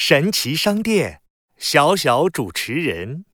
[0.00, 1.22] 神奇商店，
[1.58, 3.24] 小小主持人，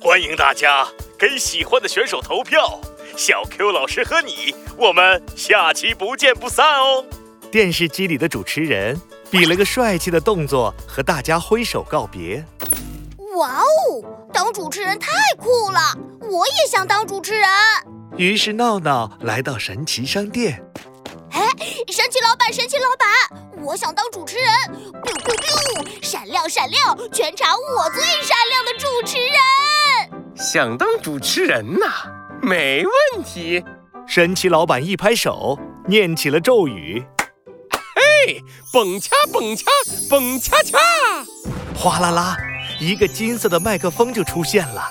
[0.00, 0.84] 欢迎大家
[1.16, 2.80] 给喜欢的选手投票。
[3.16, 7.06] 小 Q 老师和你，我们下期不见不散哦。
[7.52, 9.00] 电视机里的主持人
[9.30, 12.44] 比了个帅气的动作，和大家挥手告别。
[13.36, 15.96] 哇哦，当主持人太酷了！
[16.22, 17.48] 我也想当主持人。
[18.16, 20.60] 于是闹闹来到神奇商店。
[22.58, 24.46] 哎，神奇老板，神奇老板，我想当主持人。
[25.00, 30.34] biu biu biu，闪亮闪亮，全场我最闪亮的主持人。
[30.36, 31.86] 想当主持人呐？
[32.42, 33.64] 没问题。
[34.08, 37.04] 神奇老板一拍手，念起了咒语
[37.94, 39.64] ：“嘿，蹦恰蹦恰
[40.10, 40.78] 蹦恰恰！”
[41.78, 42.36] 哗啦啦，
[42.80, 44.88] 一个金色的麦克风就出现了。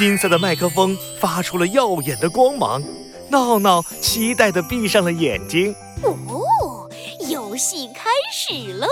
[0.00, 2.82] 金色的麦克风发出了耀眼的光芒，
[3.28, 5.74] 闹闹期待地闭上了眼睛。
[6.02, 6.88] 哦，
[7.28, 8.86] 游戏开始喽！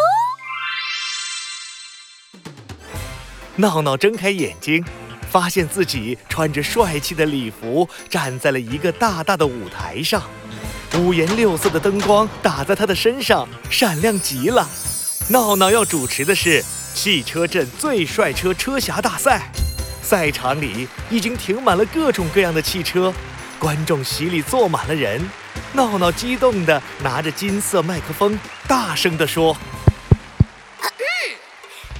[3.56, 4.84] 闹闹睁开眼睛，
[5.30, 10.22] 发现自己穿着帅气的礼服，站在了一个大大的舞台上，
[10.98, 14.68] 五颜六色的灯光打在他的身上，闪亮极了。
[15.30, 16.62] 闹闹要主持的是
[16.92, 19.50] 汽车镇最帅车车侠大赛，
[20.08, 23.12] 赛场里已经停满了各种各样的汽车，
[23.58, 25.20] 观众席里坐满了人。
[25.74, 29.54] 闹闹激动地拿着金色麦克风，大声地说。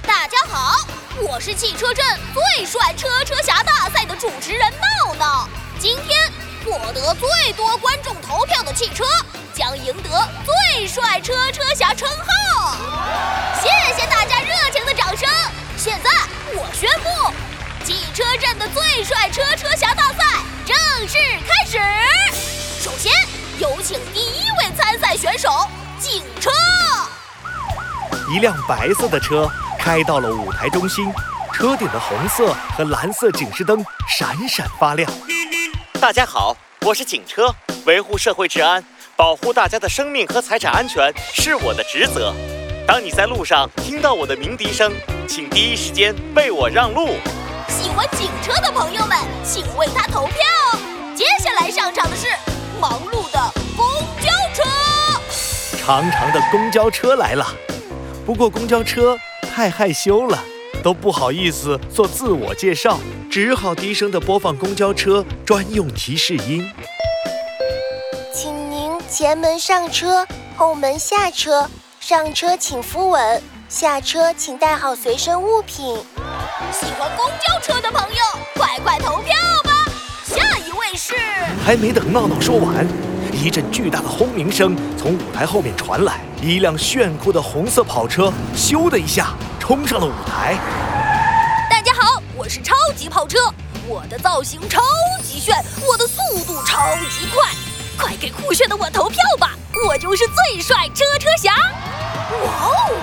[0.01, 0.87] 大家好
[1.21, 5.47] 我是汽车镇最帅车车侠大赛的主持人闹闹。
[5.77, 6.19] 今天
[6.65, 9.03] 获得最多观众投票的汽车
[9.53, 12.75] 将赢得最帅车车侠称号。
[13.61, 15.29] 谢谢大家热情的掌声。
[15.77, 16.09] 现在
[16.55, 17.31] 我宣布，
[17.89, 20.23] 汽车镇的最帅车车侠大赛
[20.63, 21.79] 正式开始。
[22.79, 23.11] 首先
[23.57, 25.49] 有请第一位参赛选手
[25.97, 26.51] 警车。
[28.31, 29.49] 一辆白色的车。
[29.79, 31.11] 开到了舞台中心，
[31.51, 35.11] 车顶的红色和蓝色警示灯闪闪发亮。
[35.99, 37.51] 大家好，我是警车，
[37.85, 38.83] 维护社会治安，
[39.15, 42.35] 保护大家的生命和财产安全是我的职责。
[42.85, 44.93] 当你在路上听到我的鸣笛声，
[45.27, 47.15] 请第一时间为我让路。
[47.81, 50.35] 喜欢警车的朋友们，请为他投票。
[51.15, 52.27] 接下来上场的是
[52.77, 53.39] 忙碌的
[53.77, 53.85] 公
[54.19, 54.63] 交车。
[55.77, 57.47] 长长的公交车来了，
[58.25, 59.17] 不过公交车。
[59.55, 60.43] 太害羞了，
[60.83, 62.99] 都不好意思做自我介绍，
[63.31, 66.69] 只好低声的播放公交车专用提示音。
[68.33, 71.69] 请您前门上车，后门下车。
[72.01, 75.97] 上车请扶稳，下车请带好随身物品。
[76.71, 78.21] 喜欢公交车的朋友，
[78.55, 79.33] 快快投票
[79.63, 79.71] 吧！
[80.25, 81.15] 下一位是……
[81.65, 82.85] 还没等闹闹说完，
[83.31, 89.33] 一阵巨大的轰鸣声从舞台后面传来，一辆炫酷的红色跑车咻的一下。
[89.59, 90.57] 冲上了舞台！
[91.69, 93.37] 大家好，我是超级跑车，
[93.87, 94.81] 我的造型超
[95.23, 95.55] 级炫，
[95.87, 97.51] 我的速度超级快，
[97.95, 99.51] 快给酷炫的我投票吧！
[99.87, 101.53] 我就是最帅车车侠！
[102.43, 102.95] 哇哦，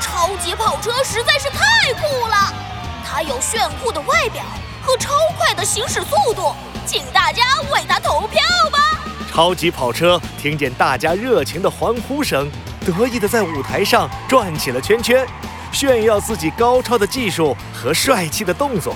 [0.00, 2.52] 超级跑车实在是太酷了，
[3.10, 4.44] 它有炫酷的外表
[4.82, 6.54] 和超快的行驶速度，
[6.84, 7.42] 请大家
[7.72, 8.78] 为它投票吧！
[9.32, 12.50] 超级跑车听见大家热情的欢呼声，
[12.84, 15.26] 得意的在舞台上转起了圈圈。
[15.72, 18.94] 炫耀自己高超的技术和帅气的动作，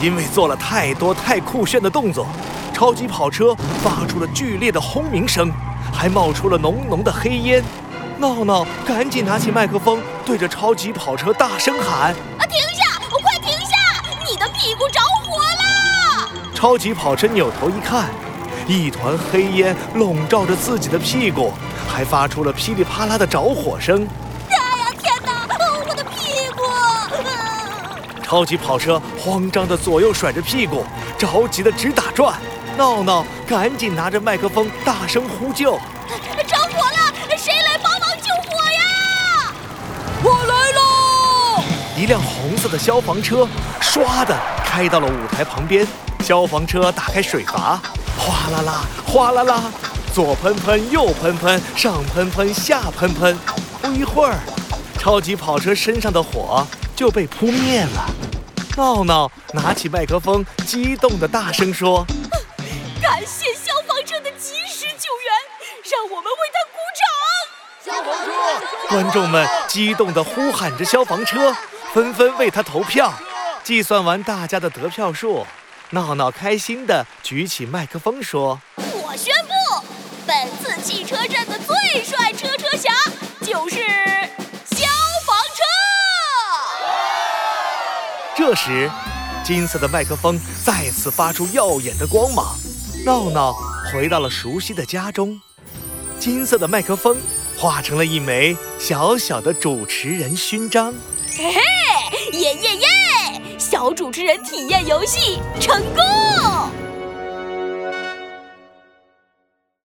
[0.00, 2.28] 因为做了太多太酷炫的动作，
[2.72, 5.50] 超级跑车发出了剧烈的轰鸣声，
[5.92, 7.62] 还冒出了浓浓的黑烟。
[8.18, 12.85] 闹闹赶紧拿起麦克风，对着超级跑车大声喊：“啊，停下！
[14.36, 18.10] 的屁股着火了！”超级跑车扭头一看，
[18.66, 21.52] 一团黑烟笼罩着自己的屁股，
[21.88, 24.06] 还发出了噼里啪啦的着火声。
[24.48, 25.46] 哎呀，天哪！
[25.88, 26.62] 我的屁股
[28.22, 30.84] 超级跑车慌张的左右甩着屁股，
[31.16, 32.34] 着急的直打转。
[32.76, 35.78] 闹闹赶紧拿着麦克风大声呼救
[36.46, 39.54] ：“着火了，谁来帮忙救火呀？”
[40.22, 41.62] 我来喽！
[41.96, 43.48] 一辆红色的消防车
[44.04, 45.86] 唰的开到了舞台旁边。
[46.20, 47.80] 消防车打开水阀，
[48.18, 49.62] 哗啦啦，哗啦啦，
[50.12, 53.38] 左喷喷，右喷喷，上喷喷，下喷喷。
[53.80, 54.34] 不一会儿，
[54.98, 56.66] 超级跑车身上的火。
[56.96, 58.10] 就被扑灭了。
[58.74, 62.06] 闹闹拿起麦克风，激动的大声说
[63.02, 65.30] ：“感谢消防车的及时救援，
[65.84, 67.04] 让我们为他鼓掌！”
[67.84, 68.32] 消防车，
[68.88, 71.54] 观众们激动的呼喊着消防车，
[71.92, 73.12] 纷纷为他投票。
[73.66, 75.44] 计算完大家的得票数
[75.90, 79.84] 闹闹开心地举起麦克风说我宣布
[80.24, 82.92] 本次汽车站的最帅车车侠
[83.40, 83.78] 就是
[84.70, 84.86] 消
[85.26, 85.64] 防车！
[88.36, 88.88] 这时
[89.42, 92.56] 金色的麦克风再次发出耀眼的光芒
[93.04, 93.52] 闹闹
[93.92, 95.40] 回到了熟悉的家中。
[96.20, 97.16] 金色的麦克风
[97.58, 100.94] 化成了一枚小小的主持人勋章。
[101.36, 101.60] 嘿嘿
[102.38, 102.95] 耶耶耶
[103.94, 106.55] 主持人体验游戏成功。